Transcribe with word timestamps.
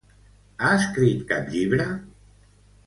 Ha 0.63 0.71
escrit 0.79 1.21
cap 1.33 1.55
llibre? 1.55 1.89